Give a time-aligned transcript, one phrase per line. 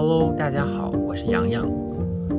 [0.00, 1.68] Hello，大家好，我是洋洋。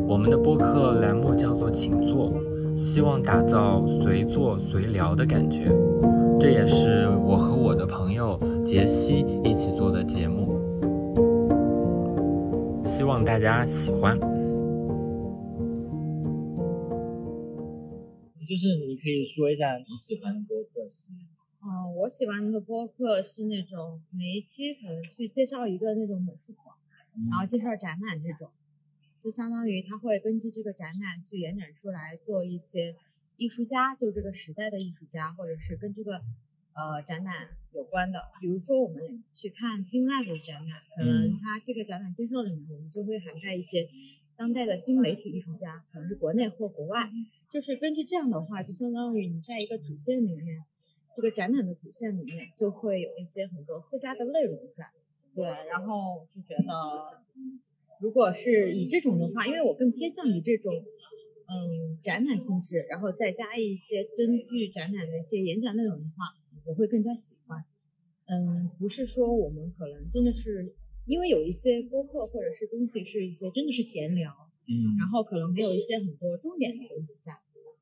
[0.07, 2.33] 我们的播客栏目叫做“请坐”，
[2.73, 5.65] 希望打造随坐随聊的感觉。
[6.39, 10.55] 这也是我和我的朋友杰西一起做的节目，
[12.85, 14.17] 希望大家喜欢。
[18.47, 21.11] 就是你可以说一下你喜欢的播客是？
[21.59, 26.68] 哦，我喜欢的播客是那种每一期可能去介绍一个那种美术馆，
[27.29, 28.51] 然后介绍展览这种，
[29.17, 32.95] 就相当于他会根据这个展览去延展出来做一些
[33.37, 36.21] 艺术家，就这个时代的艺术家，或者是跟这个
[36.73, 38.19] 呃展览有关的。
[38.39, 43.89] 比如说我们去看 Team Lab 的展览，可能它这个展览介绍里面，我们就会涵盖一些
[44.37, 47.09] 当代的新媒体艺术家，可能是国内或国外。
[47.49, 50.59] 就是根据这样的话，就相当于你在一个主线里面。
[51.15, 54.85] 这个展览的主线里面就会有一些很多附加的内容在，
[55.39, 57.23] 对，然后就觉得，
[58.01, 67.63] 如果是以这种的话，因为我更偏向于这种，嗯，展览性质，然后再加一些根据展览的一些演讲内容的话，我会更加喜欢。
[68.27, 74.29] 嗯，不是说我们可能真的是，因为有一些播客或者是东西是一些真的是闲聊，
[74.67, 77.31] 嗯，然后可能没有一些很多重点的东西在。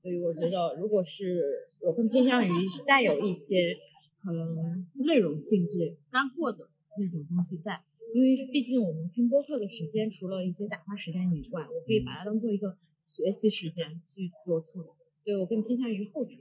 [0.04, 1.42] 所以我觉得，如果是
[1.82, 2.52] 我更偏向于
[2.86, 3.76] 带有一些
[4.23, 7.81] 可能内容性质、干货的那种东西在，
[8.14, 14.88] 因为毕竟我们听播客的时间，除了一些打发时间以外，我可以把它当做一个学习时间去做处理。
[15.23, 16.36] 所以我更偏向于后者。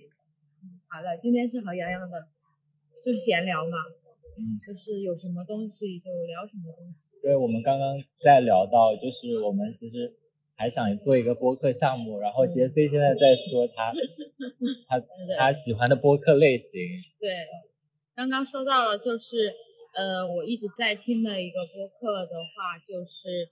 [0.89, 2.29] 好了，今天是和洋洋的，
[3.05, 3.79] 就是闲聊嘛，
[4.39, 7.07] 嗯，就是有什么东西就聊什么东西。
[7.23, 10.17] 对，我们刚刚在聊到，就是我们其实。
[10.59, 13.93] 还想做一个播客项目，然后杰 C 现在在说他
[14.89, 14.99] 他
[15.37, 16.81] 他喜欢的播客类型。
[17.21, 17.29] 对，
[18.15, 19.53] 刚刚说到了，就是
[19.97, 23.49] 呃，我一直在听的一个播客的话，就是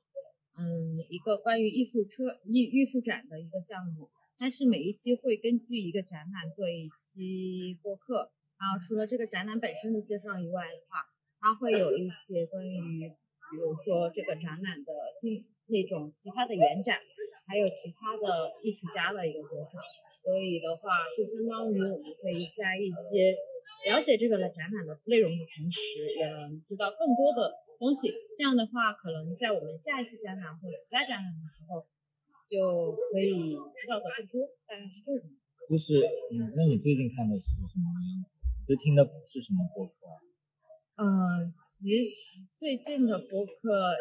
[0.61, 8.31] 嗯，一个关于艺术车艺艺术展的一个项目，但是每一期会根据一个展览做一期播客，
[8.61, 11.01] 然后除了这个展览本身的介绍以外的话，
[11.41, 13.09] 它会有一些关于，
[13.51, 15.43] 比如说这个展览的新。
[15.67, 17.01] 那种其他的延展，
[17.49, 19.81] 还有其他的艺术家的一个介绍，
[20.21, 23.33] 所以的话，就相当于我们可以在一些
[23.91, 28.09] 了解这个的展览的内容的同时，也能知道更多的东西。
[28.37, 31.85] 这样的话，可能在我们下一次展览或其他展览的时候，
[32.49, 34.49] 就可以知道的更多。
[34.67, 35.29] 大概是这种。
[35.71, 36.01] 就是，
[36.33, 38.25] 嗯，那你最近看的是什么样？
[38.67, 39.93] 就听的是什么播客？
[40.97, 43.95] 嗯，其实最近的播客。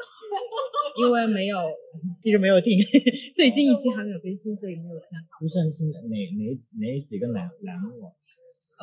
[0.94, 1.58] 因为没有，
[2.18, 2.78] 其实没有听，
[3.34, 5.10] 最新一期还没有更新，所以没有看。
[5.42, 6.14] 不是是哪哪
[6.78, 8.14] 哪几个栏栏目？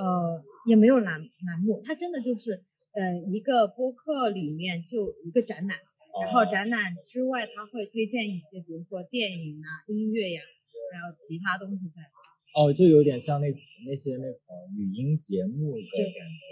[0.00, 5.77] 呃，也没有栏栏目，它真的就是，呃，一个播客里面就一个展览，
[6.25, 10.41] 然后展览之外，它会推荐一些，比如说电影啊、音乐呀，
[10.93, 12.00] 还有其他东西在。
[12.56, 13.47] 哦，就有点像那
[13.87, 14.34] 那些那个
[14.75, 16.43] 语音节目的感觉。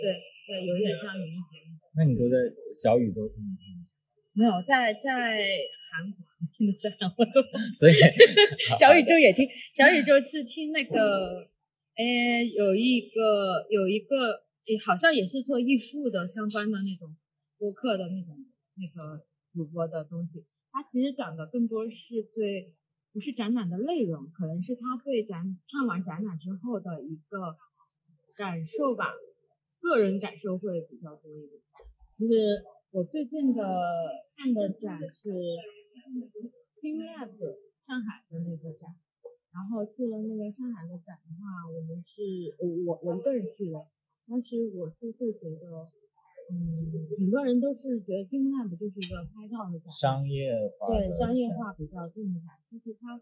[0.46, 1.74] 对对，有点像语音节目。
[1.96, 2.36] 那你都在
[2.72, 3.82] 小宇宙上面听？
[4.34, 5.42] 没有，在在
[5.90, 6.22] 韩国
[6.52, 7.28] 听的是韩文，
[7.74, 7.94] 所以
[8.78, 9.48] 小宇宙也听。
[9.72, 11.50] 小宇宙是听那个，
[11.98, 14.46] 哎，有一个有一个，
[14.86, 17.16] 好像也是做艺术的相关的那种
[17.58, 18.38] 播客的那种
[18.78, 20.46] 那个主播的东西。
[20.70, 22.72] 他其实讲的更多是对，
[23.12, 27.56] 不是展览的内容，可能是他对展看完展览之后的一个
[28.36, 29.12] 感受吧，
[29.80, 31.60] 个人感受会比较多一点。
[32.16, 32.32] 其实。
[32.90, 33.62] 我最近的
[34.34, 35.28] 看的展是
[36.72, 37.36] Team Lab
[37.86, 38.88] 上海的那个展，
[39.58, 42.22] 然后去了那个上海的展的话，我们是
[42.62, 43.82] 我我我一个人去的，
[44.28, 45.90] 当时我是会觉得，
[46.46, 46.86] 嗯，
[47.18, 53.18] 很多人都是觉得 Team Lab 就是一个拍照的展，商业化，对商业化比较重的展，其实它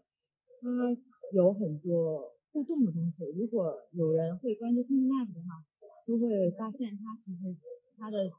[0.61, 0.95] 它
[1.33, 5.65] 有很多互动的东西，如果有人会关注 Team Lab 的话，
[6.05, 7.57] 就会发现它其实
[7.97, 8.31] 它的。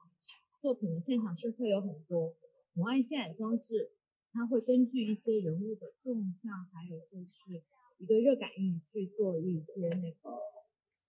[0.61, 2.35] 作品的现场是会有很多
[2.75, 3.93] 红外线装置，
[4.33, 7.63] 它会根据一些人物的动向，还有就是
[7.99, 10.31] 一个热感应去做一些那个，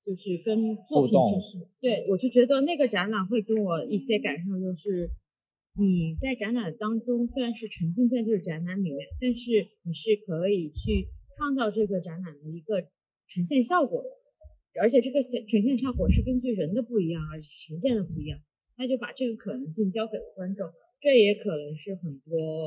[0.03, 5.09] 就是跟作品就是对我就觉得那个展览会给我一些感受，就是
[5.77, 11.07] 你在展览当中虽然是沉浸在这个展览里面，但是你是可以去
[11.37, 12.81] 创造这个展览的一个
[13.27, 18.39] 呈现效果的，而且这个现呈现效果是根据人的不一样而呈现的不一样。
[18.77, 20.65] 那就把这个可能性交给了观众，
[21.01, 22.65] 这也可能是很多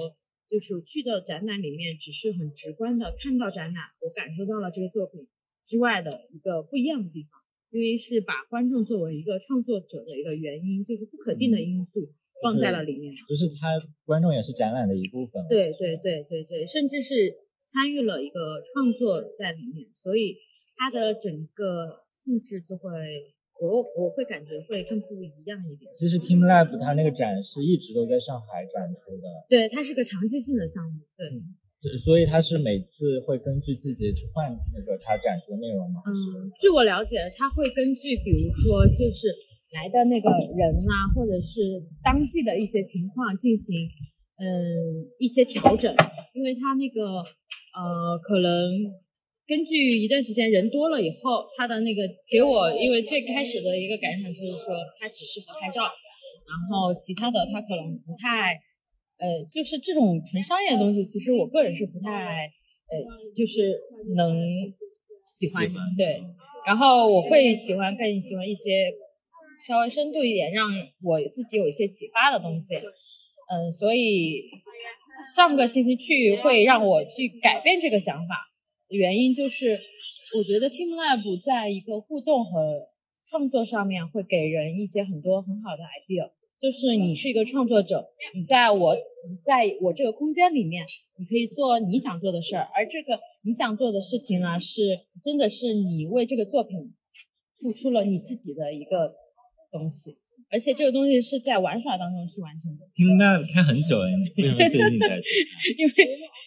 [0.48, 5.26] 就是去到展览里面只是很直观的看到展览，我感受到了这个作品
[5.64, 7.40] 之外的一个不一样的地方，
[7.70, 12.12] 因为是把观众作为一个创作者的一个原因，就是不可定的因素
[12.42, 13.14] 放在了里面。
[13.28, 15.42] 就是他观众也是展览的一部分。
[15.48, 17.32] 对对对对对，甚至是
[17.64, 20.36] 参与了一个创作在里面，所以
[20.76, 22.90] 它的整个性质就会，
[23.68, 25.90] 我我会感觉会更不一样一点。
[25.94, 29.26] 其实 Team Lab 它那个展是一直都在上海展出的。
[29.48, 30.98] 对，它是个长期性的项目。
[31.16, 31.26] 对。
[31.98, 36.00] 所以它是每次会根据季节去换那个它展出的内容吗？
[36.06, 39.26] 嗯，据我了解，它会根据比如说就是
[39.74, 43.74] 来的那个人啊，或者是当季的一些情况进行
[44.38, 44.46] 嗯
[45.18, 45.90] 一些调整，
[46.34, 47.18] 因为它那个
[47.74, 48.70] 呃可能
[49.46, 58.58] 根据一段时间人多了以后，他的那个给我因为最开始的一个感想就是说它只适合拍照，然后其他的它可能不太。
[59.18, 62.50] 呃，就是这种纯商业的东西，其实我个人是不太，
[62.90, 62.98] 呃，
[63.36, 63.70] 就是
[64.16, 64.34] 能
[65.22, 66.20] 喜欢，对。
[66.66, 68.90] 然后我会喜欢更喜欢一些
[69.64, 70.66] 稍微深度一点，让
[71.04, 72.74] 我自己有一些启发的东西。
[72.74, 74.42] 嗯，所以
[75.36, 78.50] 上个星期去会让我去改变这个想法，
[78.92, 79.80] 原因就是
[80.36, 82.88] 我觉得 Team Lab 在一个互动和
[83.24, 86.30] 创作上面会给人一些很多很好的 idea。
[86.60, 90.86] 就是你是一个创作者，你在我你，在我这个空间里面，
[91.18, 96.94] 你可以做你想做的事儿，而这个你想做的事情呢，是真的是你为这个作品
[97.56, 99.12] 付出了你自己的一个
[99.72, 100.14] 东西，
[100.52, 102.84] 而且这个东西是在玩耍当中去完成的。
[102.94, 104.04] 听那开很久了，
[104.36, 105.16] 为什么最近才？
[105.80, 105.92] 因为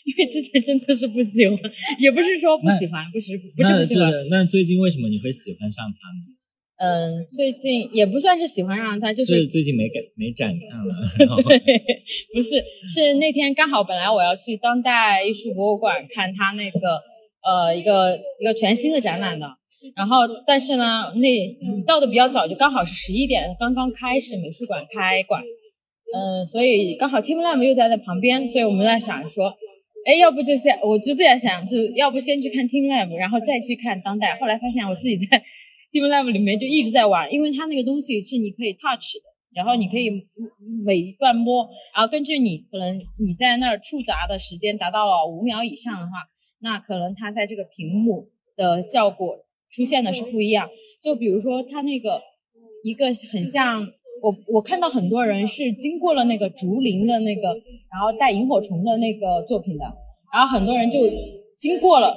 [0.06, 1.58] 因为之前真的是不喜欢，
[2.00, 4.14] 也不是说不喜欢，不是不是不喜欢。
[4.30, 6.36] 那最近为什么你会喜欢上他呢？
[6.78, 11.42] 嗯，最近也不算是喜欢上他，就是最近没展没展看了。
[11.42, 11.58] 对，
[12.36, 12.62] 不是，
[12.94, 16.80] 是那天刚好本来我要去当代艺术博物馆看他那个
[17.44, 19.48] 呃一个一个全新的展览的，
[19.96, 25.44] 然后但是呢那到的比较早，就刚好是十一点刚刚开始美术馆开馆，
[26.14, 29.54] 嗯，所以刚好 Team Lab 又在那旁边，所以我们在想说，
[30.06, 34.38] 哎，要不就先我就在想，就要不先去看 Team Lab，然后再去看当代。
[34.40, 35.44] 后来发现我自己在。
[35.92, 40.12] Team Lab 里面就一直在玩，因为它那个东西是你可以 touch 的，然后你可以
[40.84, 41.66] 每一段摸，
[41.96, 46.12] 然后根据你可能你在那儿触达的时间达到了五秒以上的话，
[46.60, 48.28] 那可能它在这个屏幕
[48.58, 49.38] 的效果
[49.76, 50.70] 出现的是不一样。
[51.02, 52.22] 就比如说它那个
[52.84, 53.82] 一个很像
[54.22, 57.50] 我我看到很多人是经过了那个竹林的那个，
[57.92, 59.86] 然后带萤火虫的那个作品的，
[60.34, 61.00] 然后很多人就
[61.58, 62.16] 经过了，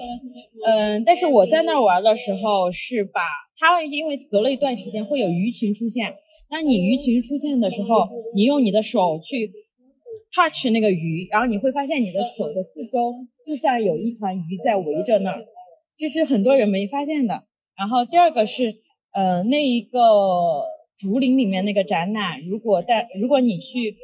[0.65, 3.21] 嗯，但是我在那儿玩的时候是把。
[3.61, 6.15] 它因为隔了一段时间会有鱼群出现，
[6.49, 9.51] 那你鱼群出现的时候，你用你的手去
[10.31, 13.13] touch 那个鱼，然后你会发现你的手的四周
[13.45, 15.45] 就像有一团鱼在围着那儿，
[15.97, 17.48] 这是很多人没发现的。
[17.79, 18.75] 然后第二个是，
[19.13, 19.99] 呃，那一个
[20.97, 23.97] 竹林里面那个展览，如果带如果你去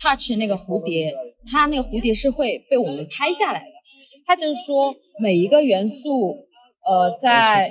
[0.00, 1.14] touch 那个蝴蝶，
[1.46, 3.72] 它那个蝴蝶是会被我们拍下来的。
[4.26, 6.48] 它就是说每一个元素。
[6.86, 7.68] 呃，在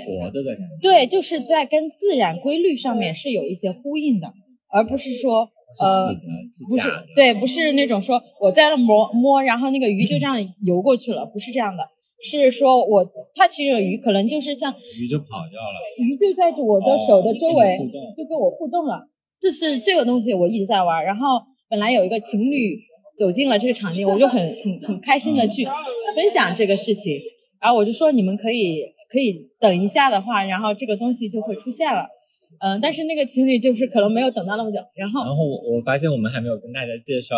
[0.79, 4.31] 对，就是在跟自然规律上面是有一些呼应的，
[4.69, 5.49] 而不是说
[5.79, 6.13] 呃，
[6.69, 11.83] 不是对，不是那种说我在那摸摸，然后那个鱼就这样游过去了，不是这样的，
[12.21, 13.05] 是说我
[13.35, 17.77] 它其实有鱼可能就是像鱼就跑掉了，鱼就在我的手的周围
[18.17, 19.07] 就跟我互动了，
[19.39, 22.79] 就是这个东西我一直在玩，然后本来有一个情侣
[23.17, 25.65] 走进了这个场地，我就很很很开心的去
[26.15, 27.17] 分享这个事情，
[27.61, 28.95] 然后我就说你们可以。
[29.09, 32.09] 可以等一下的话，然后这个东西就会出现了，
[32.59, 37.37] 嗯，但是那个情侣就是可能没有等到那么久，然后然后我我发现我们还没有跟大家介绍，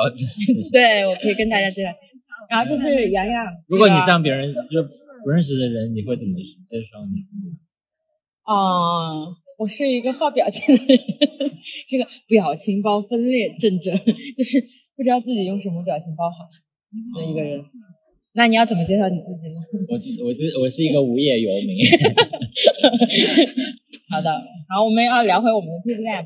[0.72, 1.92] 对我可以跟大家介绍，
[2.50, 3.46] 然后就是洋洋。
[3.68, 4.84] 如果你像别人就
[5.24, 6.34] 不认识的人，你会怎么
[6.66, 7.22] 介绍你？
[8.46, 11.00] 哦，我是一个画表情的人，
[11.88, 13.96] 这个表情包分裂症症，
[14.36, 14.60] 就是
[14.96, 16.50] 不知道自己用什么表情包好
[17.20, 17.64] 的一个人。
[18.34, 19.62] 那你要怎么介绍你自己呢？
[19.90, 21.78] 我我这我是一个无业游民。
[24.10, 24.32] 好的，
[24.68, 26.26] 好，我们要聊回我们的 Team Lab。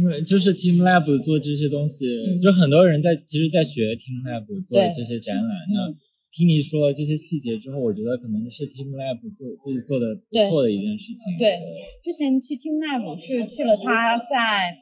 [0.00, 2.08] 因为就是 Team Lab 做这些东西，
[2.40, 5.52] 就很多人在其实，在学 Team Lab 做这些展览。
[5.74, 5.92] 那
[6.32, 11.36] 听你说这些细节之后，我觉得可能是 Team Lab 做自己做的不错的一件事情。
[11.38, 11.60] 对，
[12.02, 14.72] 之前去 Team Lab 是去了他在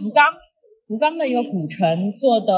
[0.00, 0.24] 福冈，
[0.88, 2.54] 福冈的一个古城做的。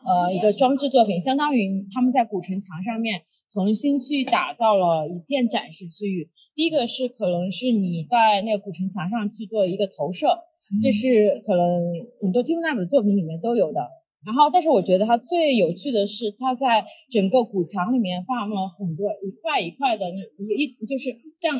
[0.00, 3.20] 呃，一个装置作品，相当于他们在古城墙上面
[3.52, 6.30] 重新去打造了一片展示区域。
[6.54, 10.38] 第一个是可能是你在那个古城墙上去做一个投射，
[10.78, 11.82] 这是可能
[12.20, 13.80] 很多 Team Lab 的作品里面都有的。
[14.24, 20.20] 然后，但是我觉得它最有趣的是，它在整个古墙里面放了很多一块一块的那
[20.54, 21.58] 一就是像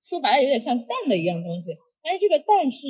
[0.00, 1.72] 说白了有点像蛋的一样东西。
[2.02, 2.86] 但是这个蛋是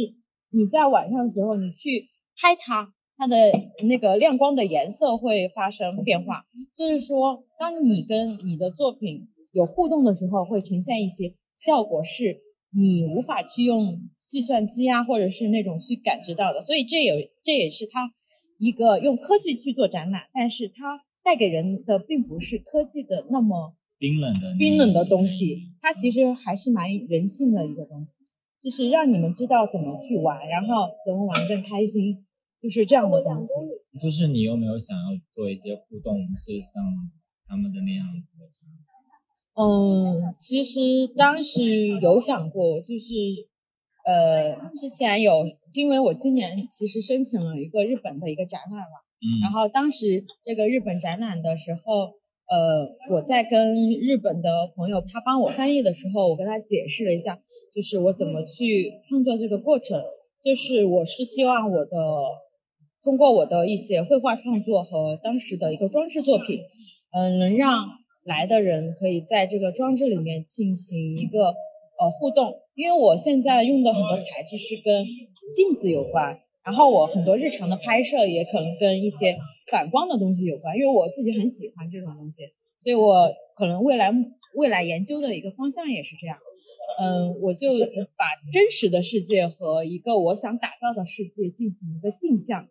[0.50, 2.10] 你在晚上的时候你去。
[2.38, 3.50] 拍它，它的
[3.88, 6.44] 那个亮光的颜色会发生变化。
[6.74, 12.36] 就是说，当你跟你的作品有互动的时候，会呈现一些效果，是
[12.76, 16.60] 你无法去用计算机啊，或者是那种去感知到的。
[16.60, 18.12] 所以这也这也是它
[18.58, 28.20] 一个用科技去做展览，但是它带给人的并不是科技的那么冰冷的冰冷的东西，它其实还是蛮人性的一个东西，
[28.60, 32.26] 就是让你们知道怎么去玩，然后怎么玩更开心，
[32.60, 33.52] 就是这样的东西。
[34.02, 36.84] 就是你有没有想要做一些互动，是像
[37.48, 38.44] 他们的那样子的？
[39.58, 43.14] 嗯，其实当时有想过，就是
[44.04, 49.24] 呃，之前有，因为我今年其实申请了一个日本的一个展览嘛，嗯。
[49.42, 52.12] 然后当时这个日本展览的时候，
[52.48, 57.40] 呃，我在跟日本的朋友他帮我翻译的时候，我跟他解释了一下，
[57.74, 60.00] 就是我怎么去创作这个过程，
[60.44, 61.96] 就是我是希望我的
[63.02, 66.60] 通过我的一些绘画创作和当时的一个装置作品，
[67.12, 67.88] 嗯、能让
[68.26, 71.46] 来的人可以在这个装置里面进行一个
[71.98, 75.04] 呃互动，因为我现在用的很多材质是跟
[75.54, 79.36] 镜子有关，然后我很多日常的拍摄也可能跟一些
[79.70, 82.42] 反光的东西有关，因为我自己很喜欢这种东西，
[82.78, 84.10] 所以我可能未来
[84.54, 86.36] 未来研究的一个方向也是这样。
[86.98, 87.68] 嗯，我就
[88.16, 92.66] 把真实的世界和一个我想打造的世界进行一个镜像，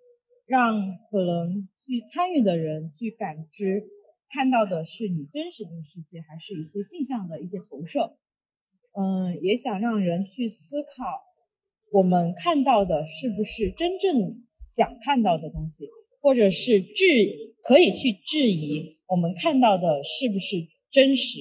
[0.47, 3.83] 让可能去参与的人去感知，
[4.29, 8.17] 看到的是你真实的世界，还是一些镜像的一些投射。
[8.97, 11.21] 嗯，也想让人去思考，
[11.91, 15.87] 我们看到的是不是真正想看到的东西，
[16.21, 21.39] 或者是质可以去质疑我们看到的是不是真实。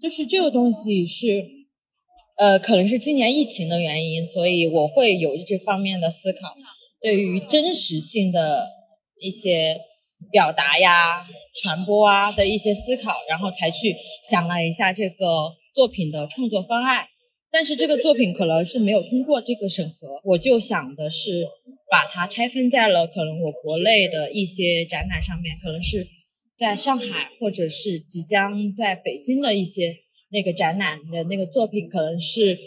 [0.00, 1.42] 就是这个东西是，
[2.38, 6.54] 呃，可能是今年疫情的原因，所以我会有这方面的思考，
[7.00, 8.64] 对于真实性的
[9.20, 9.80] 一些
[10.30, 11.26] 表达呀、
[11.62, 17.06] 传播啊的一些思考，然后才去想了一下这个作品的创作方案。
[17.50, 21.46] 但是这个作品可能是没有通过这个审核，我就想的是
[21.90, 26.08] 把它拆分在了可能我国内的一些展览上面，可能是
[26.54, 29.96] 在上海或者是即将在北京的一些
[30.30, 32.58] 那个展览的那个作品，可能是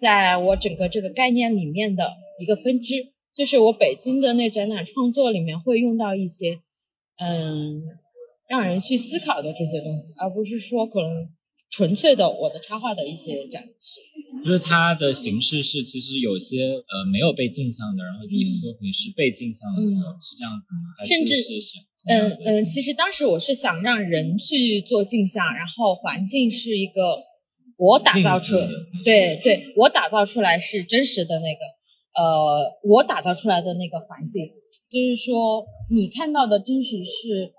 [0.00, 2.96] 在我整个这个概念里面的一个分支，
[3.32, 6.58] 就是我北京的那展览创作里面会用到一些，
[7.22, 7.82] 嗯，
[8.48, 11.28] 让人去思考的这些东西，而不是说可能
[11.70, 14.00] 纯粹的我的插画的一些展示。
[14.44, 20.80] 就是它的形式是，其实有些呃没有被镜像的，然后艺术作品是被镜像的，嗯是这样子吗？
[20.98, 21.34] 还甚至
[22.04, 27.16] 嗯嗯，其实当时我是想让人去做镜像，然后环境是一个
[27.76, 28.56] 我打造出
[29.04, 31.60] 对对，我打造出来是真实的那个，
[32.20, 34.50] 呃，我打造出来的那个环境，
[34.92, 37.54] 就是说你看到的真实是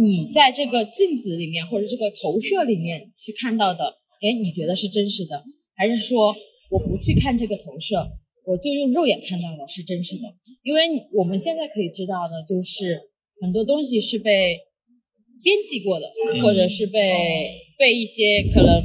[0.00, 3.84] 你在这个镜子里面或者这个投射里面去看到的，
[4.20, 5.44] 哎，你觉得是真实的，
[5.76, 6.34] 还是说
[6.70, 8.04] 我不去看这个投射，
[8.44, 10.22] 我就用肉眼看到的是真实的？
[10.64, 10.80] 因为
[11.14, 13.00] 我们现在可以知道的就是
[13.40, 14.58] 很多东西是被
[15.42, 16.10] 编辑过的，
[16.42, 18.82] 或者是被被一些可能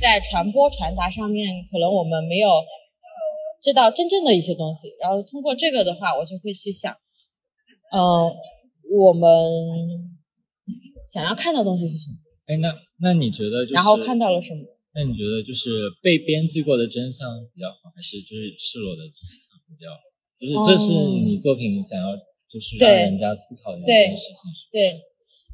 [0.00, 2.48] 在传播传达上面，可能我们没有
[3.60, 4.88] 知道真正的一些东西。
[5.00, 6.92] 然后通过这个的话，我就会去想，
[7.92, 8.30] 嗯、
[8.90, 9.28] 我们
[11.08, 14.62] 想要看的东西是什么，哎，那那你觉得就是，然后看到了什么？
[14.92, 20.02] 那你觉得就是被编辑过的真相比较好，还是就是赤裸的真相比较好？
[20.40, 22.16] 就是这是你作品想要
[22.48, 24.68] 就是让对人家思考的一对件事情是。
[24.72, 25.00] 对，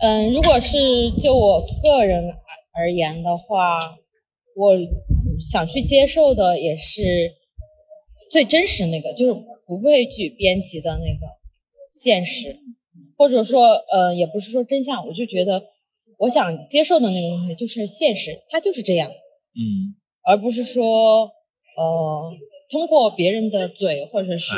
[0.00, 2.24] 嗯，如果是就我个人
[2.72, 3.78] 而言的话，
[4.54, 4.78] 我
[5.38, 7.02] 想去接受的也是
[8.30, 9.32] 最真实那个，就是
[9.66, 11.26] 不畏惧编辑的那个
[11.90, 12.56] 现实，
[13.16, 15.62] 或者说，呃，也不是说真相，我就觉得
[16.18, 21.30] 我想接受的那个东西就是现实，它就是这样，嗯，而不是说，
[21.76, 22.32] 呃，
[22.70, 24.54] 通过别人的嘴或者是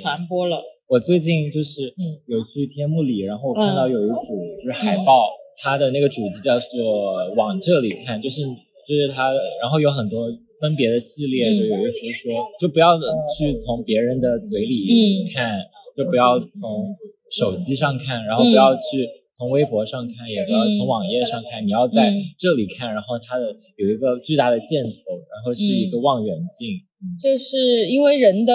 [0.00, 0.46] 传播。
[0.46, 5.28] 了，我最近就是嗯有去天幕里，然后我看到嗯有一组就是海报，
[5.62, 10.28] 它的那个主题叫做“往这里看”，就是就是它，然后有很多
[10.60, 11.58] 分别的系列，嗯。
[11.58, 15.26] 就有一些说，就不要去从别人的嘴里嗯。
[15.32, 15.60] 看，
[15.96, 16.94] 就不要从
[17.30, 22.22] 手机上看，然后不要去从微博上看，也不要从网页上看，你要在嗯。
[22.38, 24.90] 这里看，然后它的有一个巨大的箭头，
[25.32, 26.80] 然后是一个望远镜，
[27.20, 28.52] 就是因为人的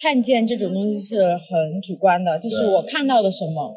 [0.00, 3.74] 看见这种东西是很主观的，就是我看到的什么，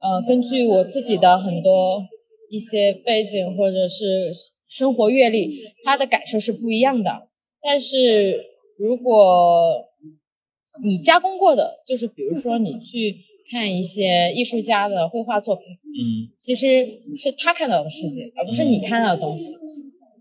[0.00, 2.02] 呃，根据我自己的很多
[2.50, 4.30] 一些背景或者是
[4.76, 7.28] 生活阅历，他的感受是不一样的。
[7.62, 8.44] 但是
[8.76, 9.84] 如果
[10.82, 13.14] 你加工过的，就是比如说你去
[13.48, 19.56] 看一些艺术家的绘画作品，嗯其实是他看到的世界，而不是你看到的东西。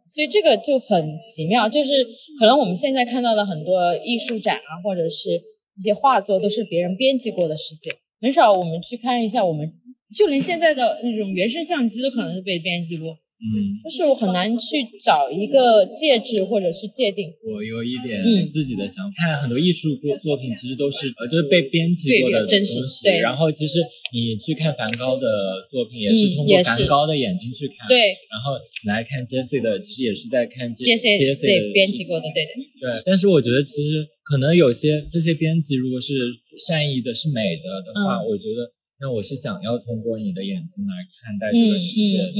[0.05, 2.05] 所以这个就很奇妙，就是
[2.37, 7.89] 可能我们现在看到的很多艺术展啊，或者是一些画作，都是别人编辑过的世界，
[8.21, 9.73] 很少我们去看一下我们，
[10.15, 17.27] 就连现在的那种原生相机都可能是被编辑过，嗯，就是我很难去找一个介质或者去界定。
[17.43, 23.83] 我有一点嗯自己的想法，看很多艺术作作品，其实都是呃就是被编辑过的真实东西对然后其实
[24.13, 25.27] 你去看梵高的
[25.69, 27.83] 作品，也是通过梵高的眼睛去看。。
[27.89, 30.71] 对然后你来看 Jesse 的，其实也是在看.
[30.73, 32.51] Jesse 的对编辑过的，对对。
[32.79, 36.31] 对，但是我觉得其实可能有些这些编辑如果是
[36.65, 38.71] 善意的、是美的的话，嗯我觉得
[39.01, 42.31] 那我是想要通过你的眼睛来看待这嗯个世界的。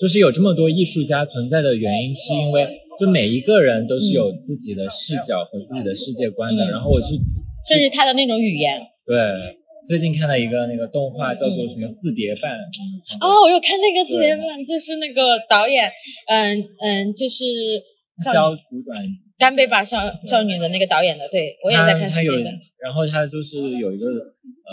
[0.00, 2.66] 就是有这么多艺术家存在的原因，是因为
[2.98, 6.64] 就每一个人都是有自己的视角和自己的世界观的。
[6.64, 7.18] 嗯然后我去
[7.68, 8.80] 甚至他的那种语言。
[9.06, 9.16] 对
[9.86, 12.52] 最近看了一个那个动画，叫做什么四叠半。
[13.20, 15.90] 哦，我有看那个四叠半，就是那个导演，
[16.28, 17.44] 嗯嗯，就是
[18.24, 19.02] 肖土短
[19.38, 24.72] 干杯吧少少女的那个导演的，对我也在看他他有四点半。，然后他就是有一个呃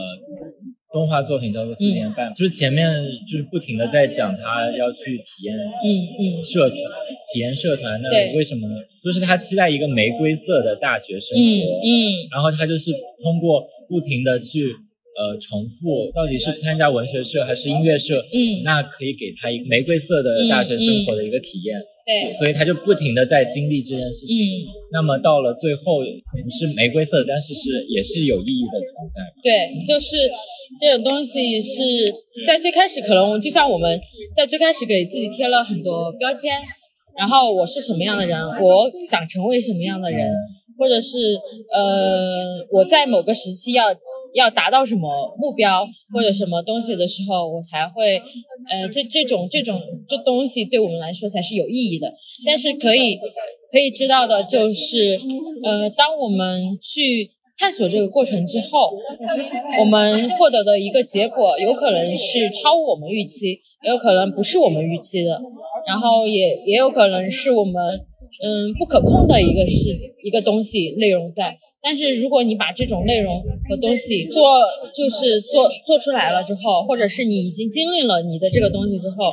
[0.92, 2.90] 动画作品叫做《四年半》，就是前面
[3.30, 6.44] 就是不停的在讲他要去体验嗯嗯。
[6.44, 6.78] 社团，
[7.34, 8.34] 体验社团，那对。
[8.36, 8.68] 为什么？
[8.68, 8.74] 呢？
[9.04, 12.28] 就是他期待一个玫瑰色的大学生活，嗯嗯。
[12.32, 12.92] 然后他就是
[13.22, 14.74] 通过不停的去
[15.18, 24.36] 呃重复，到底是参加文学社还是音乐社，嗯，那可以给他一个玫瑰色的大学生活的一个体验，对，所以他就不停的在经历这件事情。
[24.36, 29.22] 嗯那么到了最后不是玫瑰色，但是是也是有意义的存在。
[29.44, 30.18] 对，就是
[30.80, 31.84] 这种东西是
[32.44, 34.02] 在最开始可能就像我们
[34.36, 36.54] 在最开始给自己贴了很多标签，
[37.16, 40.28] 然后我是什么样的人，我想成为什么样的人，
[40.80, 41.40] 或者是
[41.72, 43.96] 呃我在某个时期要
[44.34, 48.18] 要达到什么目标或者什么东西的时候，我才会
[48.72, 49.80] 呃这这种这种
[50.10, 52.12] 这东西对我们来说才是有意义的。
[52.46, 53.18] 但是可以
[53.72, 55.20] 可以知道的就是，
[55.64, 58.92] 呃，当我们去探索这个过程之后，
[59.80, 65.40] 我们获得的一个结果有可能是超我们预期，也有可能不是我们预期的，
[65.86, 67.74] 然后也也有可能是我们
[68.44, 71.58] 嗯不可控的一个事一个东西内容在。
[71.82, 74.44] 但是如果你把这种内容和东西做
[74.94, 79.32] 就是做做出来了之后，或者是你已经经历了你的这个东西之后，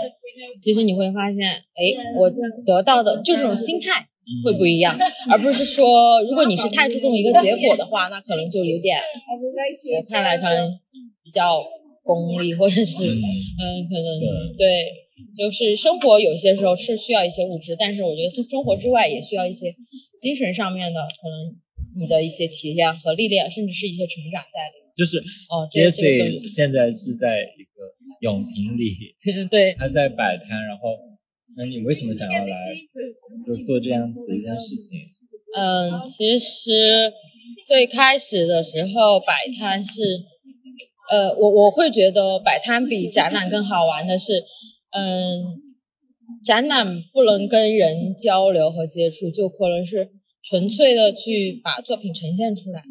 [0.56, 2.30] 其实你会发现，哎，我
[2.64, 4.06] 得到的就这种心态
[4.44, 4.96] 会不一样，
[5.30, 8.98] 而不是说，如果你是太注重一个结果的话，那可能就有点，
[9.96, 10.70] 我看来可能
[11.22, 11.62] 比较
[12.02, 14.92] 功利，或者是，嗯，可能对，
[15.36, 19.72] 就是生活有些时候是需要一些物质，但是我觉得生活之外也需要一些
[20.18, 21.56] 精神上面的，可能
[21.98, 24.86] 你的一些体验和历练，甚至是一些成长在里面。
[24.96, 25.18] 就是
[25.50, 27.44] 哦，Jesse 现在是在
[28.20, 29.14] 永平里，
[29.50, 30.96] 对，他在摆摊，然后
[31.56, 32.56] 那你为什么想要来
[33.46, 35.00] 就做这样子一件事情？
[35.56, 37.12] 嗯，其实
[37.66, 40.02] 最开始的时候摆摊是，
[41.10, 44.44] 呃，我我会觉得摆摊比展览更好玩的是，
[44.90, 45.62] 嗯，
[46.44, 50.10] 展览不能跟人交流和接触，就可能是
[50.42, 52.82] 纯粹的去把作品呈现出来。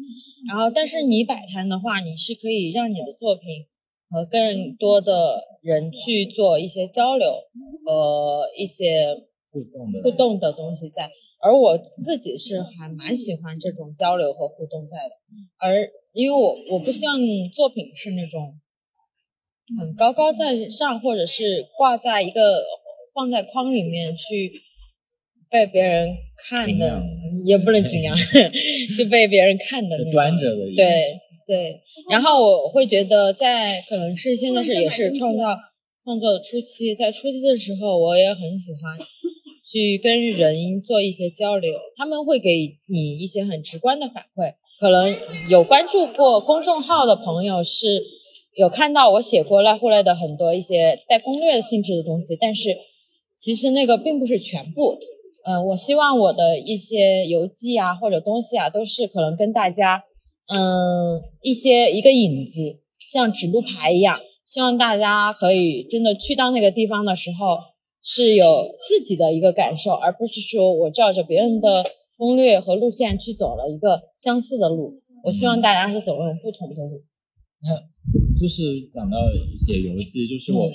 [0.48, 3.66] 然后，但是你摆摊的话，你是可以让你的作品
[4.10, 7.32] 和更多的人去做一些交流
[7.84, 9.14] 和一些
[9.50, 15.14] 互动的互动的东西在，而我自己是还蛮喜欢这种交流和互动在的，
[15.58, 17.18] 而因为我我不希望
[17.52, 18.58] 作品是那种
[19.78, 22.62] 很高高在上，或者是挂在一个
[23.14, 24.52] 放在框里面去
[25.50, 26.14] 被别人
[26.48, 27.02] 看的，
[27.44, 28.16] 也不能怎样，
[28.96, 31.80] 就被别人看的那就种端着的对对，
[32.10, 35.56] 然后我会觉得在可能是现在是也是创造
[36.02, 38.98] 创作的初期，在初期的时候，我也很喜欢
[39.64, 44.54] 去跟人做一些交流，他们会给你一些很直观的反馈。
[44.80, 45.16] 可能
[45.48, 48.02] 有关注过公众号的朋友是
[48.54, 52.76] 有看到我写过赖户类的很多一些带攻略性质的东西，但是
[53.36, 54.98] 其实那个并不是全部。
[55.48, 60.02] 嗯、我希望我的一些游记啊或者东西啊，都是可能跟大家
[60.48, 62.80] 嗯，一些一个影子，
[63.10, 67.58] 像指路牌一样，希望大家可以真的去到那个地方的时候，
[68.02, 68.44] 是有
[68.88, 71.84] 自己的一个感受，而不是说我照着别人的
[72.16, 75.02] 攻略和路线去走了一个相似的路。
[75.24, 77.02] 我希望大家是走那种不同的路。
[77.62, 79.18] 那就是讲到
[79.58, 80.72] 写游记，就是我、嗯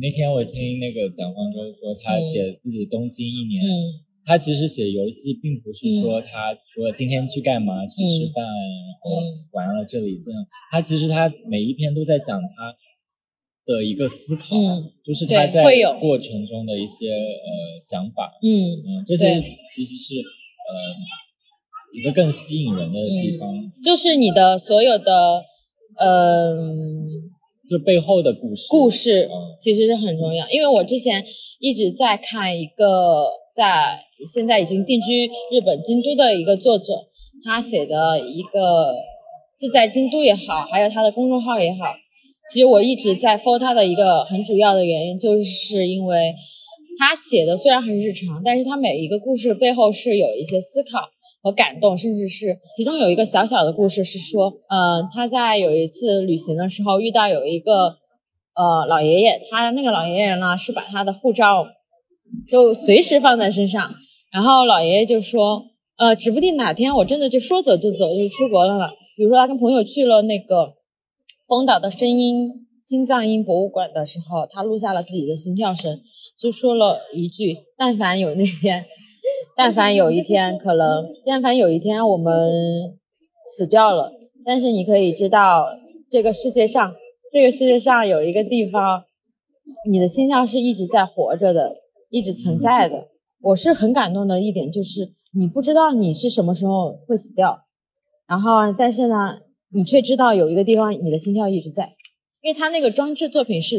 [0.00, 3.68] 那天我听那个蒋方舟说，他嗯写自己东京一年，嗯
[4.24, 9.20] 他其实写游记，并不是说他说今天去干嘛，去吃饭，然后
[9.52, 10.46] 玩了这里这样。
[10.70, 12.74] 他其实他每一篇都在讲他
[13.64, 14.56] 的一个思考，
[15.04, 15.64] 就是他在
[16.00, 18.32] 过程中的一些呃想法。
[18.42, 19.40] 嗯嗯，这些
[19.74, 20.74] 其实是呃
[21.94, 25.44] 一个更吸引人的地方，就是你的所有的
[25.98, 27.04] 嗯，
[27.68, 30.48] 就背后的故事，故事其实是很重要。
[30.50, 31.24] 因为我之前
[31.60, 34.00] 一直在看一个在。
[34.24, 36.84] 现在已经定居日本京都的一个作者，
[37.44, 38.94] 他写的一个
[39.56, 41.92] 自在京都也好，还有他的公众号也好，
[42.48, 46.36] 其实我一直在 follow 他的一个很主要的原因，就是因为
[47.00, 51.08] 他写的虽然很日常，但是他每一个故事背后是有一些思考
[51.42, 57.96] 和感动，甚至是其中有一个小小的故事是说，呃，他在有一次旅行的时候遇到有一个
[58.54, 61.66] 呃老爷爷，他那个老爷爷呢是把他的护照
[62.50, 63.94] 都随时放在身上。
[64.32, 65.64] 然后老爷爷就说
[65.98, 68.88] ：“呃，指不定哪天我真的就说走就走，就出国了呢。
[69.16, 70.72] 比如说他跟朋友去了那个
[71.46, 76.00] 丰岛的声音心脏音博物馆的时候，他录下了自己的心跳声，
[76.38, 78.86] 就说了一句：但凡有那天，
[79.54, 82.50] 但凡有一天，可能，但凡有一天我们
[83.44, 84.12] 死掉了，
[84.46, 85.66] 但是你可以知道，
[86.10, 86.94] 这个世界上，
[87.30, 89.04] 这个世界上有一个地方，
[89.90, 91.76] 你的心跳是一直在活着的，
[92.12, 93.08] 一直存在的。”
[93.42, 97.64] 我是很感动的一点就是，你不知道你是什么时候会死掉，
[98.28, 99.40] 然后但是呢，
[99.74, 101.96] 你却知道有一个地方你的心跳一直在，
[102.40, 103.78] 因为他那个装置作品是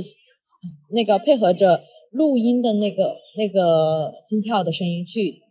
[0.92, 5.42] 那个配合着录音的那个那个心跳的声音去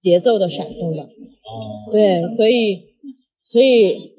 [0.00, 1.02] 节奏的闪动的。
[1.02, 1.90] 哦。
[1.90, 2.84] 对，所以
[3.42, 4.12] 所以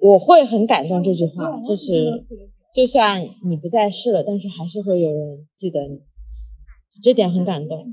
[0.00, 2.24] 我会很感动这句话，就是
[2.72, 6.00] 就算你不在世了，但是还是会有人记得你，
[7.02, 7.86] 这点很感动。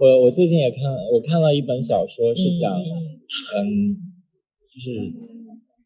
[0.00, 3.96] 我我最近也看，我看了一本小说，是讲，嗯，
[4.72, 5.12] 就是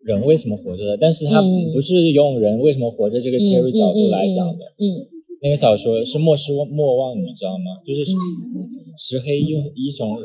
[0.05, 4.65] 人为什么活着的，但是它不是用人为什么活着这个切入角度来讲的。
[4.79, 5.03] 嗯，
[5.43, 7.83] 那个小说是莫失莫忘，你知道吗？
[7.85, 8.05] 就是
[8.99, 10.17] 石黑用一雄，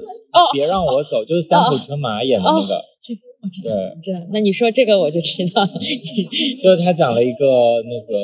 [0.53, 2.81] 别让我走，就是三浦春马演的那个。
[3.01, 4.19] 这我知道，知道。
[4.31, 5.69] 那你说这个我就知道了。
[6.61, 8.19] 就是他讲了一个那个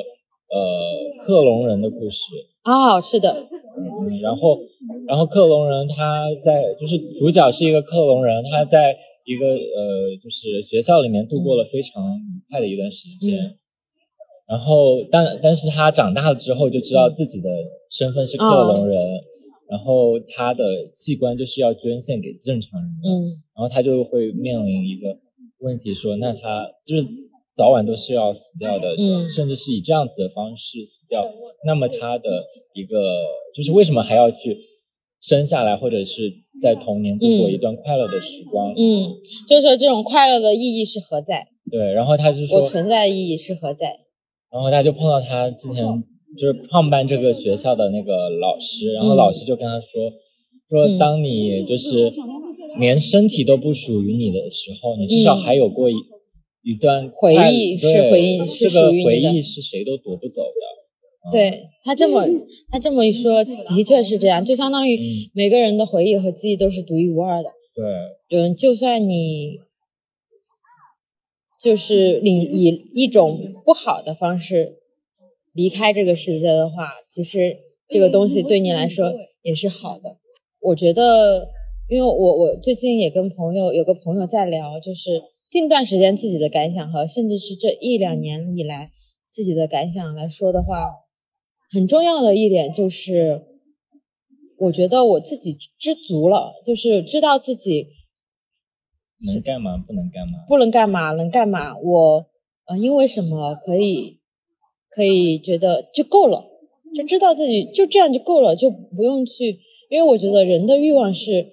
[0.53, 2.25] 呃克隆人的故事。
[2.65, 3.47] 哦，是的。
[3.77, 4.59] 嗯，然后。
[5.07, 13.57] 然后克隆人他在就是主角是一个克隆人，他在一个呃就是学校里面度过了非常愉快的一段时间。
[14.47, 17.49] 然后但但是他长大了之后就知道自己的
[17.89, 19.01] 身份是克隆人，
[19.69, 22.89] 然后他的器官就是要捐献给正常人。
[23.03, 23.41] 嗯。
[23.55, 25.17] 然后他就会面临一个
[25.59, 27.07] 问题，说那他就是
[27.55, 31.23] 早晚都是要死掉的，嗯，甚至是以这样子的方式死掉。
[31.65, 33.17] 那么他的一个
[33.55, 34.57] 就是为什么还要去？
[35.25, 38.73] 生下来，或者是在童年度过一段快乐的时光。
[38.75, 39.07] 嗯，
[39.47, 41.47] 就是说这种快乐的意义是何在？
[41.71, 44.01] 对，然后他就说，我存在的意义是何在？
[44.51, 45.85] 然后他就碰到他之前
[46.37, 50.11] 就是创办这个学校的那个老师，然后老师就跟他说，
[50.67, 52.11] 说当你就是
[52.77, 55.93] 连身体都不属于你的时候，你至少还有过一
[56.63, 61.31] 一段回忆，是回忆，是这个回忆是谁都夺不走的。
[61.31, 62.25] 对他这么
[62.69, 64.99] 他这么一说，的确是这样，就相当于
[65.33, 67.51] 每个人的回忆和记忆都是独一无二的。
[67.73, 69.59] 对，嗯，就算你
[71.61, 74.79] 就是你以一种不好的方式
[75.53, 80.17] 离开这个世界的话，其实这个东西对你来说也是好的。
[80.59, 81.47] 我觉得，
[81.89, 88.91] 因为我我最近也跟朋友有个朋友在聊，就是近段时间自己的感想和甚至是这一两年以来
[89.27, 90.89] 自己的感想来说的话。
[91.71, 93.41] 很重要的一点就是，
[94.59, 97.87] 我觉得我自己知足了，就是知道自己
[99.33, 101.77] 能干嘛，不能干嘛，不能干嘛，能干嘛。
[101.77, 102.25] 我
[102.65, 104.19] 呃，因为什么可以
[104.89, 106.45] 可以觉得就够了，
[106.95, 109.59] 就知道自己就这样就够了，就不用去。
[109.89, 111.47] 因为我觉得人的欲望是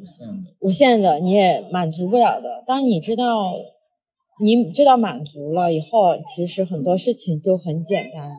[0.00, 2.62] 无限的，无限的，你也满足不了的。
[2.66, 3.54] 当你知道
[4.40, 8.30] 你知道满足了以后，其实很多事情就很简单。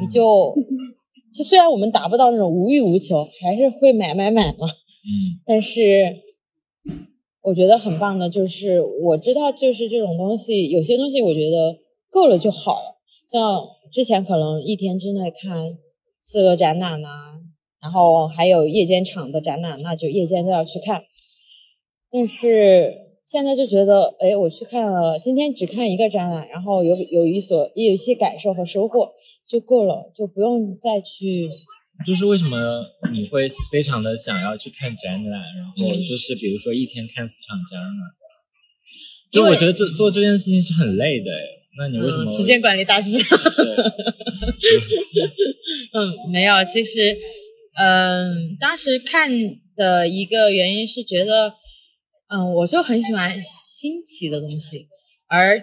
[0.00, 0.54] 你就，
[1.34, 4.66] 就虽然我们达不到那种无欲无求，还是会买买买嘛。
[4.66, 5.40] 嗯。
[5.44, 6.16] 但是，
[7.42, 11.76] 我觉得很棒的就是，我知道就是这种东西，有些东西我觉得
[12.10, 12.98] 够了就好了。
[13.26, 15.76] 像之前可能一天之内看
[16.20, 17.08] 四个展览呐，
[17.82, 21.02] 然后还有夜间场的展览，那就夜间都要去看。
[22.10, 29.10] 但是现在就觉得，哎，我去看了，今天只看一个展览，然后有有一所也有一些感受和收获。
[29.44, 31.50] 就够了，就不用再去
[32.06, 37.92] 就是为什么你会非常的想要去看展览，然后就是比如说一天看四场展览，
[39.30, 41.42] 就我觉得这做这件事情是很累的哎，
[41.76, 42.26] 那你为什么？
[42.26, 43.18] 时间管理大师。
[45.92, 47.14] 嗯，没有，其实，
[47.74, 49.30] 嗯，当时看
[49.74, 51.54] 的一个原因是觉得，
[52.28, 54.86] 嗯，我就很喜欢新奇的东西，
[55.26, 55.62] 而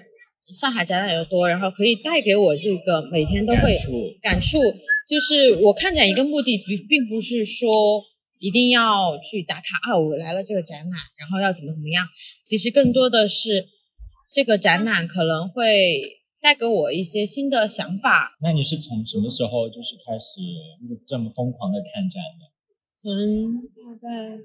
[0.51, 3.77] 上海展览又多，然后可以带给我这个每天都会
[4.21, 4.59] 感触。
[5.07, 8.03] 就是我看展一个目的，并并不是说
[8.39, 12.07] 一定要去打卡啊，我来了这个展览，然后要怎么怎么样。
[12.43, 13.67] 其实更多的是
[14.27, 18.31] 这个展览可能会带给我一些新的想法。
[18.41, 20.41] 那你是从什么时候就是开始
[21.07, 22.45] 这么疯狂的看展的？
[23.01, 24.39] 可能大概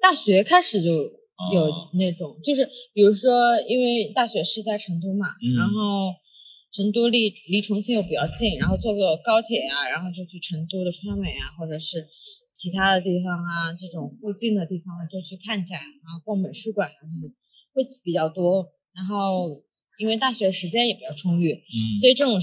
[0.00, 6.14] 大学开始就有那种，就是比如说，因为大学是在成都嘛，然后。
[6.72, 12.06] 成都离离重庆又比较近，然后坐个高铁啊，然后就去成都的川美啊，或者是
[12.48, 17.26] 其他的地方啊，这种附近的地方就去看展啊，逛美术馆啊，这些
[17.74, 18.68] 会比较多。
[18.94, 19.48] 然后
[20.00, 22.40] 因为大学时间也比较充裕，嗯，所以这种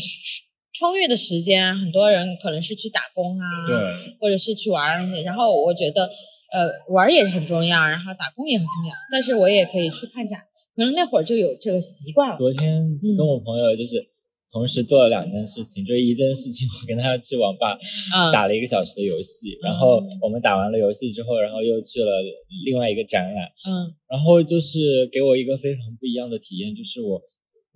[0.74, 5.24] 充裕的时间，很多人可能是去打工啊，对，或者是去玩那些。
[5.24, 6.04] 然后我觉得，
[6.54, 10.39] 呃，玩也是很重要，然后打工也很重要，但是我也可以去看展，
[10.76, 12.38] 可能那会儿就有这个习惯了。
[12.38, 14.08] 昨天跟我朋友就是。
[14.50, 17.78] 同时做了两件事情，就是一件事情，我跟他去网吧
[18.32, 22.24] 打了一个小时的游戏，然后我们打完了游戏之后，然后又去了
[22.65, 27.22] 另外一个展览，嗯，然后就是给我一个非常不一样的体验，就是我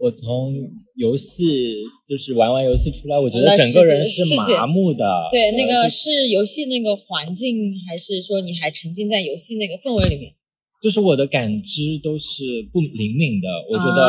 [0.02, 0.52] 我从
[0.96, 1.76] 游戏
[2.10, 10.34] 就是玩完游戏出来，我觉得整个人是麻木的，对，那个是游戏那个环境，还是说你还沉浸在游戏那个氛围里面？
[10.82, 14.02] 就是我的感知都是不灵敏的，我觉得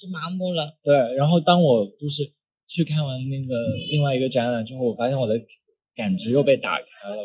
[0.00, 0.76] 就麻木了。
[0.82, 2.24] 对，然后当我就是
[2.66, 3.54] 去看完那个
[3.92, 5.34] 另外一个展览之后，我发现我的
[5.94, 7.22] 感知又被打开了。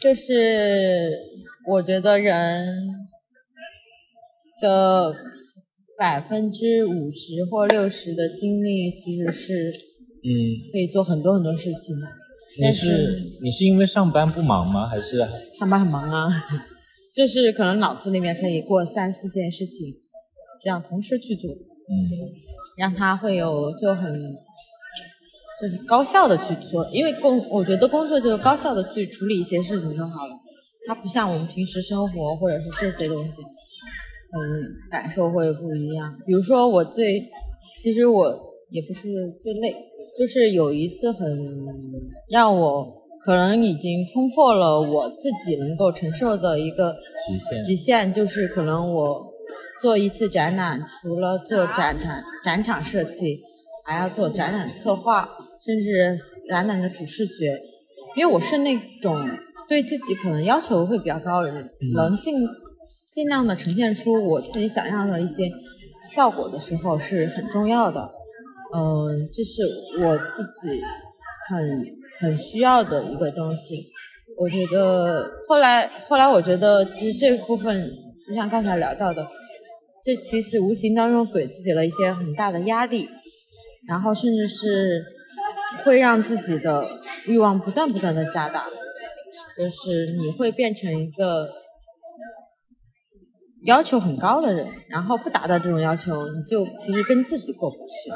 [0.00, 1.12] 就是
[1.68, 2.88] 我觉得人
[4.62, 5.14] 的
[5.98, 10.28] 百分之五十或六十的精力其实是嗯
[10.72, 12.06] 可以做很多很多事情的。
[12.58, 14.86] 你是你是因为上班不忙吗？
[14.88, 15.18] 还是
[15.58, 16.30] 上班很忙啊？
[17.14, 19.86] 就是可能脑子里面可以过三四件事情，
[20.62, 21.94] 这样同时去做，嗯，
[22.78, 24.12] 让他会有就很
[25.60, 30.34] 就是高效的去做，因为工我觉得工作就是高效的去处理一些事情就好了，
[30.86, 33.42] 它不像我们平时生活或者是这些东西，
[34.32, 36.16] 嗯，感受会不一样。
[36.26, 37.22] 比如说我最，
[37.76, 38.28] 其实我
[38.70, 39.08] 也不是
[39.42, 39.74] 最累，
[40.18, 41.28] 就是有一次很
[42.30, 43.02] 让我。
[43.18, 46.94] 可能已经冲破了我自己能够承受的一个
[47.26, 49.26] 极限，极限就是可能我
[49.82, 53.40] 做一次展览，除了做展场展场设计，
[53.84, 55.28] 还要做展览策划，
[55.60, 56.16] 甚至
[56.48, 57.60] 展览的主视觉。
[58.16, 59.28] 因为我是那种
[59.68, 62.46] 对自己可能要求会比较高的人，能尽
[63.16, 65.44] 尽量的呈现出我自己想要的一些
[66.06, 68.12] 效果的时候是很重要的。
[68.74, 69.62] 嗯，这是
[70.04, 70.82] 我自己
[71.48, 71.96] 很。
[72.18, 73.84] 很需要的一个东西，
[74.38, 77.90] 我觉得后来后来我觉得其实这部分
[78.26, 79.22] 就像刚才聊到的，
[80.02, 83.06] 这其实无形当中给自己了一些很大的压力，
[83.86, 85.04] 然后甚至是
[85.84, 86.88] 会让自己的
[87.26, 88.64] 欲望不断不断的加大，
[89.58, 91.50] 就是你会变成一个
[93.66, 98.10] 要求很高的人，然后不达到这种要求，你就其实跟自己过不去，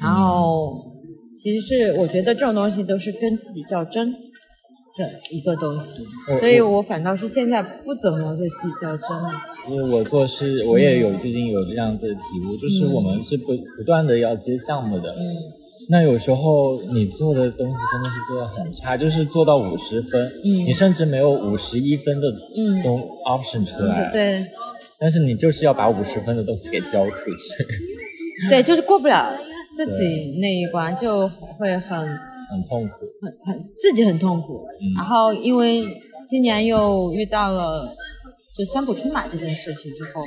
[0.00, 0.92] 然后。
[1.36, 4.18] 其实是我觉得这种东西都是跟自己较真的
[5.32, 6.04] 一个东西，
[6.38, 6.80] 所以我。
[6.80, 9.10] 反倒是现在不怎么对自己较真。
[9.10, 9.32] 了。
[9.68, 15.34] 因为我做事，我也有最近有这样子的体悟，就是我们是不不断的要接项目的，嗯，
[15.88, 24.46] 那有时候你做的东西真的是做的很差，就是做到五十分，嗯，你甚至没有五十一分的嗯东 option 出来，对，
[24.98, 27.64] 但是你就是要把五十分的东西给交出去，
[28.48, 29.32] 对，就是过不了。
[29.74, 34.64] 自己那一关就会很很痛苦，很很自己很痛苦。
[34.94, 35.84] 然后因为
[36.28, 37.92] 今年又遇到了
[38.56, 40.22] 就三浦春马这件事情之后，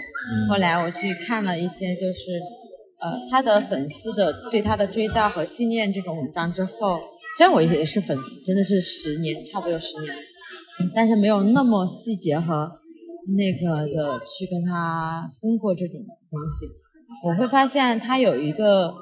[0.50, 2.42] 后来我去看了一些就是
[3.00, 7.00] 呃他的粉丝的对他的追悼和纪念这种文章之后，
[7.38, 10.16] 虽然我也是粉丝，真的是十年差不多有十年，
[10.96, 12.72] 但是没有那么细节和
[13.38, 16.66] 那个的去跟他跟过这种东西，
[17.24, 18.94] 我会发现他有一个。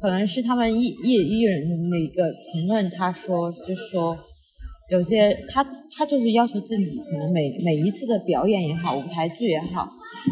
[0.00, 4.18] 可能是他们艺艺艺人的那个评论，他说就说，
[4.90, 5.64] 有些他
[5.96, 9.88] 他就是要求自己，可能每每一次的表演也好，舞台剧也好，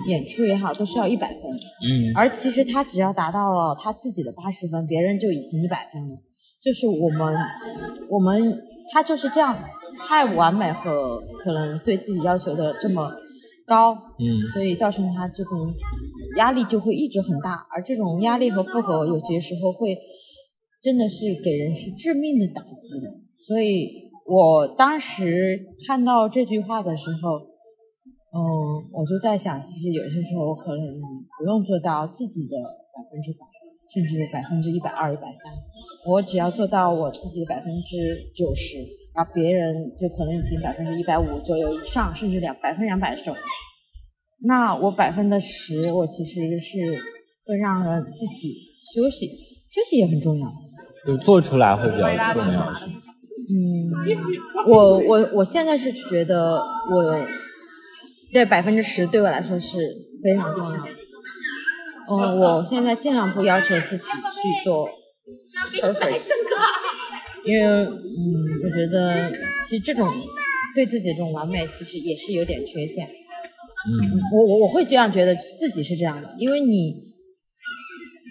[0.07, 1.51] 演出也好，都是要一百分。
[1.51, 2.12] 嗯。
[2.15, 6.17] 而其实他只要达到了他自己的八十分，别人就已经一百分了。
[6.62, 7.37] 就是我们
[8.09, 8.62] 我们
[8.93, 9.57] 他就是这样
[10.07, 13.11] 太完美和可能对自己要求的这么
[13.67, 15.73] 高，嗯所以造成他这种
[16.37, 19.97] 压力就会一直很大，而这种压力和负荷有些时候会
[20.83, 23.09] 真的是给人是致命的打击的。
[23.38, 27.37] 所以我当时看到这句话的时候，
[28.33, 28.40] 嗯，
[28.90, 30.81] 我就在想，其实有些时候我可能
[31.38, 32.57] 不用做到自己的
[32.97, 33.45] 百分之百，
[33.92, 35.53] 甚至百分之一百二、一百三，
[36.09, 38.79] 我只要做到我自己百分之九十，
[39.14, 43.37] 然后别人就可能已经百分之一百五左右以上，甚至两百分两百的时候，
[44.47, 46.81] 那我百分之十，我其实是
[47.45, 48.49] 会让人自己
[48.95, 49.27] 休息，
[49.68, 50.51] 休息也很重要。
[51.07, 53.12] 就做出来会比较重要，是吗？
[53.48, 53.90] 嗯，
[54.68, 56.55] 我我我现在是觉得
[56.90, 57.26] 我
[58.33, 59.78] 这百分之十对我来说是
[60.22, 60.90] 非常重要的。
[62.09, 64.88] 嗯，我现在尽量不要求自己去做
[65.81, 66.20] perfect，
[67.44, 67.88] 因为嗯，
[68.64, 69.31] 我觉得
[69.64, 70.09] 其实这种
[70.74, 73.07] 对自己的这种完美，其实也是有点缺陷。
[73.85, 76.94] 嗯我我我会这样觉得自己是这样的，因为你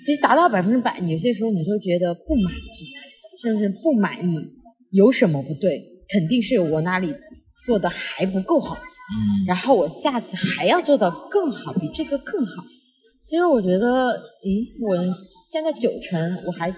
[0.06, 2.86] 其实达到百分之百，有些时候你会觉得不满足，
[3.42, 4.50] 甚至不满意，
[4.92, 5.88] 有什么不对？
[6.08, 7.14] 肯定是我哪里
[7.66, 12.64] 做的还不够好，嗯然后我下次还要做到更好，比这个更好。
[13.22, 14.12] 其实我觉得，
[14.44, 14.98] 咦，我
[15.50, 16.70] 现在九成我还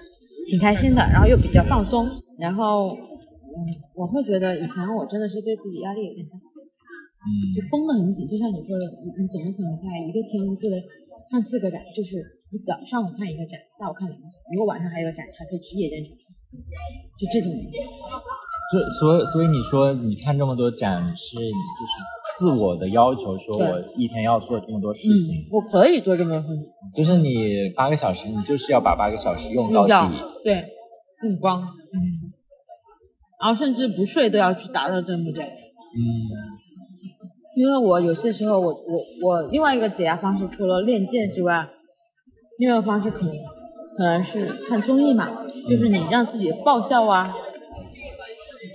[0.49, 2.05] 挺开心的，然后又比较放松，
[2.37, 3.57] 然后嗯，
[3.95, 6.37] 我会觉得以前我真的是对自己压力有点大。
[7.55, 10.75] 就嗯绷得很紧，就像你说的，你你怎么可能在一个天就得
[11.31, 11.79] 看四个展？
[11.95, 12.19] 就是
[12.51, 16.22] 你早上我看一个展，下午看两个展，如果晚上还有个展，还可以去夜间场上，
[17.17, 17.51] 就这种。
[18.71, 21.93] 就所以所以你说你看这么多展示你就是
[22.37, 30.15] 自我的要求，说我一天要做这么多事情，嗯，我可以做这么多事情，就是你八个小时，你就是要把八个小时用到底。
[30.43, 30.65] 对，
[31.23, 32.33] 用光，嗯，
[33.39, 35.45] 然后甚至不睡都要去达到这目标。
[35.45, 35.49] 嗯
[37.55, 41.69] 因为我有些时候我，我我另外一个解压方式，除了练剑之外，
[42.57, 43.35] 另外一个方式可能
[43.97, 47.33] 可能是看综艺嘛，就是你让自己爆笑啊，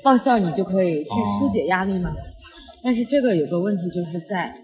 [0.03, 2.15] 爆笑你就可以去疏解压力嘛。
[2.83, 4.55] 但是这个有个问题，就是在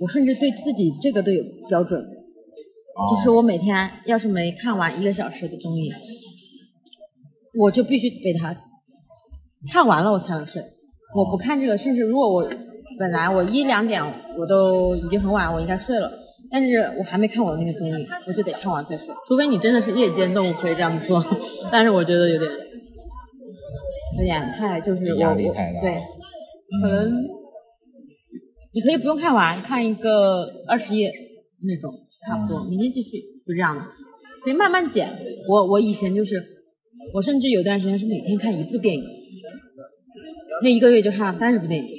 [0.00, 5.90] 我甚至对自己这个都有标准，哦就是我每天要是没看完一个小时的综艺，
[7.58, 8.54] 我就必须被它
[9.72, 10.62] 看完了我才能睡。
[11.14, 12.46] 我不看这个，甚至如果我
[12.98, 14.02] 本来我一两点
[14.38, 16.12] 我都已经很晚，我应该睡了，
[16.56, 19.14] 但是我还没看我的那个综艺，我就得看完再说。
[19.28, 21.22] 除非你真的是夜间动物可以这样做，
[21.70, 22.50] 但是我觉得有点
[24.18, 25.34] 有点太就是我我
[25.82, 26.00] 对，
[26.80, 27.12] 可能
[28.72, 31.12] 你可以不用看完，看一个二十页
[31.60, 31.92] 那种
[32.26, 33.82] 差不多，明天继续就这样的，
[34.42, 35.06] 可以慢慢减。
[35.50, 36.42] 我我以前就是，
[37.12, 39.04] 我甚至有段时间是每天看一部电影，
[40.62, 41.90] 那一个月就看了三十部电影，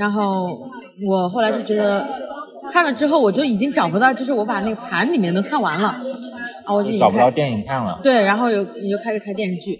[0.00, 0.68] 然后
[1.06, 2.04] 我后来是觉得
[2.70, 5.88] 看了之后我就已经找不到，就是我把那个盘里面都看完了，
[6.64, 8.00] 啊，我就已经开找不到电影看了。
[8.02, 9.78] 对，然后又你就开始看电视剧，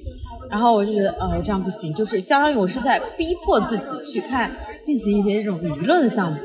[0.50, 4.50] 然后我就觉得，呃，这样不行，就是相当于我是在逼迫自己去看，
[4.82, 6.38] 进行一些这种娱乐的项目。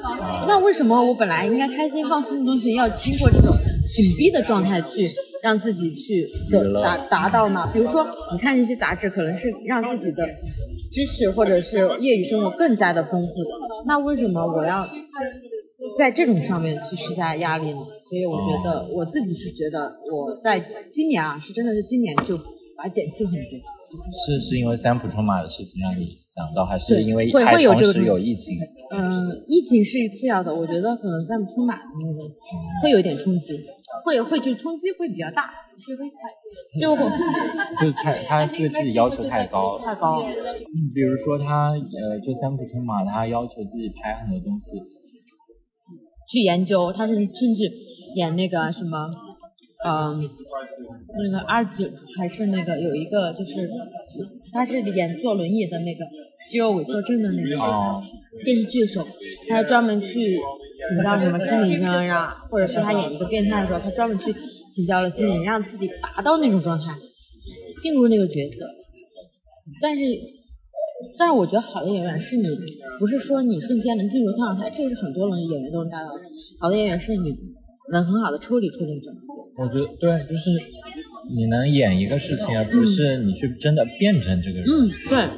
[0.47, 3.53] 那为什么我本来应该开心放松的东西，要经过这种
[3.93, 5.07] 紧逼的状态去
[5.43, 7.69] 让自己去的达达到呢？
[7.73, 10.25] 比如说，你看一些杂志，可能是让自己的
[10.91, 13.49] 知识或者是业余生活更加的丰富的。
[13.85, 14.87] 那为什么我要
[15.99, 17.79] 在这种上面去施加压力呢？
[18.07, 22.37] 所以我觉得我自己是觉得我在今年啊，是真的是今年就
[22.77, 23.59] 把它减去很多。
[24.13, 28.55] 是是因为三浦春马的事情让你想到，还是因为会会有这个有疫情？
[28.91, 32.29] 嗯，疫情是次要的，我觉得可能三浦春马的那个
[32.81, 33.59] 会有点冲击，
[34.05, 35.49] 会会就冲击会比较大，
[36.79, 37.03] 就会
[37.81, 39.83] 就是太他对自己要求太高了。
[39.83, 40.27] 太高了。
[40.29, 44.77] 嗯，比如说他呃，就三浦春马，他要求自己拍很多东西，
[46.29, 47.71] 去研究，他是甚至
[48.15, 49.09] 演那个什么，
[49.85, 50.21] 嗯，
[51.23, 53.67] 那个二九还是那个有一个就是，
[54.53, 56.05] 他是演坐轮椅的那个
[56.49, 58.01] 肌肉萎缩症的那种哦
[58.45, 59.07] 电视剧的时候，
[59.47, 60.37] 他还专门去
[60.87, 64.33] 请教什么心理医生啊，或者是他演一个变态的时候，他专门去
[64.71, 66.93] 请教了心理，让自己达到那种状态，
[67.81, 68.65] 进入那个角色。
[69.81, 70.01] 但是，
[71.19, 72.47] 但是我觉得好的演员是你，
[72.97, 76.21] 不是说你瞬间能进入状态，这个是很多人演员都能达到的。
[76.57, 77.35] 好的演员是你
[77.91, 79.13] 能很好的抽离出那种。
[79.57, 80.51] 我觉得对，就是
[81.35, 84.65] 你能演一个事情，而不是你去真的变成这个人。
[84.65, 85.29] 嗯，对。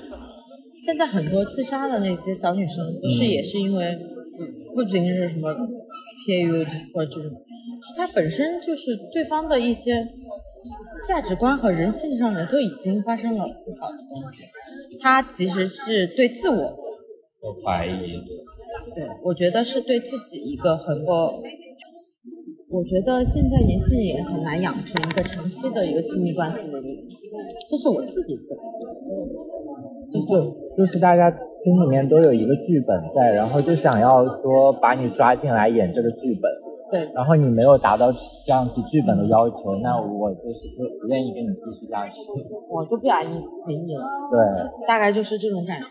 [0.80, 3.98] 现在很多自杀的那些小女生，不是也是因为，
[4.76, 5.52] 不仅仅是什么
[6.28, 10.08] PAU 或者就是，是她本身就是对方的一些
[11.07, 14.43] 价值观和人性上面都已经发生了不好的东西，
[15.01, 18.22] 他其实是对自我有怀疑。
[18.95, 21.12] 对，我觉得是对自己一个很不，
[22.70, 26.89] 我觉得现在年轻人也很难养成一个长期的一个亲密关系的一个，
[27.70, 28.91] 这是我自己思考的。
[30.12, 30.28] 就是
[30.78, 31.32] 就是大家
[31.64, 36.51] 心里面都有一个剧本在，然后就想要说把你抓进来演这个剧本。
[36.92, 42.16] 对，然后你没有达到这样子剧本的要求，那我就是不不愿意跟你继续下去。
[42.70, 44.04] 我就不想你陪你了。
[44.30, 45.86] 对，大概就是这种感觉。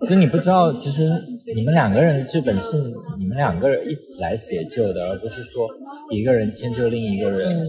[0.00, 1.08] 其实你不知道，其实
[1.54, 2.76] 你们两个人的剧本是
[3.18, 5.66] 你们两个人一起来写就的，而不是说
[6.10, 7.48] 一个人迁就另一个人。
[7.50, 7.68] 嗯，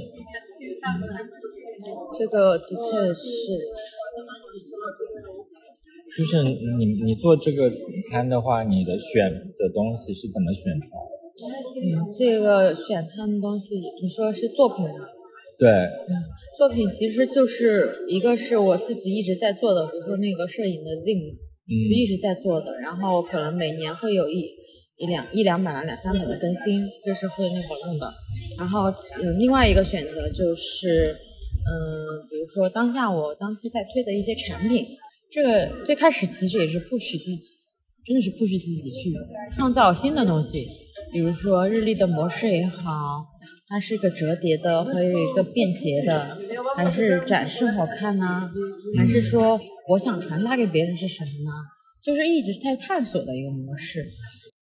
[2.18, 3.60] 这个的确是。
[6.16, 7.72] 就是你你做这个
[8.12, 11.03] 摊的话，你的选的东西是怎么选出来的？
[11.46, 15.06] 嗯，这个选他的东西，你说是作品吗？
[15.58, 16.12] 对，嗯，
[16.58, 21.34] 作品其实就是一个是我自己一直在做的，比如说那个摄影的 Zim，
[21.70, 24.50] 嗯，就一直在做的，然后可能每年会有一
[24.98, 28.12] 一两一两本啊两三版的更新，就是会那个弄的。
[28.60, 28.89] 然后
[29.22, 31.16] 嗯，另外一个选择就是
[31.66, 34.86] 嗯，比如说当下我当期在推的一些产品，
[35.32, 37.54] 这个最开始其实也是 push 自己，
[38.06, 39.14] 真的是 push 自己去
[39.52, 40.68] 创造新的东西。
[41.14, 43.24] 比如说日历的模式也好，
[43.68, 46.36] 它是个折叠的还有一个便携的，
[46.76, 48.49] 还是展示好看呢？
[48.97, 51.51] 还是说我想传达给别人是什么呢？
[52.03, 54.03] 就是一直在探索的一个模式。